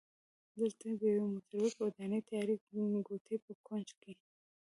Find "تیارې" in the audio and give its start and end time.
2.29-2.55